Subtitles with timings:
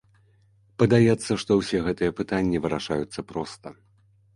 [0.83, 3.67] Падаецца, што ўсе гэтыя пытанні вырашаюцца проста.